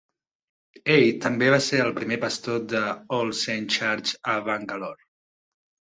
Ell 0.93 1.03
també 1.25 1.49
va 1.57 1.59
ser 1.65 1.83
el 1.83 1.93
primer 1.99 2.17
pastor 2.25 2.65
de 2.73 2.81
All 3.19 3.31
Saints 3.43 3.77
Church 3.77 4.15
a 4.37 4.39
Bangalore. 4.49 5.09